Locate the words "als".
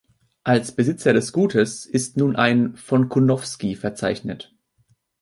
0.43-0.75